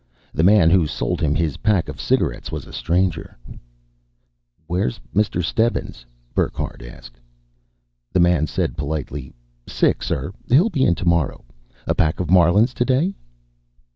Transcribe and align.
The 0.33 0.41
man 0.41 0.71
who 0.71 0.87
sold 0.87 1.21
him 1.21 1.35
his 1.35 1.57
pack 1.57 1.87
of 1.87 2.01
cigarettes 2.01 2.51
was 2.51 2.65
a 2.65 2.73
stranger. 2.73 3.37
"Where's 4.65 4.99
Mr. 5.13 5.43
Stebbins?" 5.45 6.07
Burckhardt 6.33 6.81
asked. 6.81 7.19
The 8.11 8.19
man 8.19 8.47
said 8.47 8.75
politely, 8.75 9.31
"Sick, 9.67 10.01
sir. 10.01 10.33
He'll 10.49 10.71
be 10.71 10.85
in 10.85 10.95
tomorrow. 10.95 11.45
A 11.85 11.93
pack 11.93 12.19
of 12.19 12.31
Marlins 12.31 12.73
today?" 12.73 13.13